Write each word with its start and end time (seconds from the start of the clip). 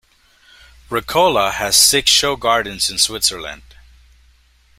Ricola 0.89 1.51
has 1.51 1.75
six 1.75 2.09
show 2.09 2.35
gardens 2.35 2.89
in 2.89 2.97
Switzerland. 2.97 3.61